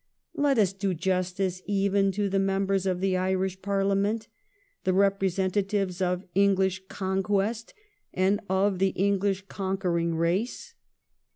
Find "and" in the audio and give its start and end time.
8.11-8.39